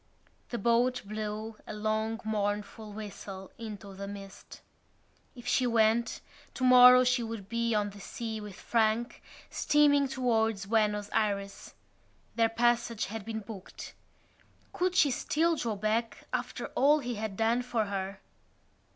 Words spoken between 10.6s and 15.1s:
Buenos Ayres. Their passage had been booked. Could